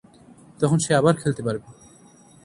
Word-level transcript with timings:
তখন 0.59 0.77
সে 0.79 0.91
আবার 0.95 1.13
খেলতে 1.15 1.41
পারবে। 1.43 1.67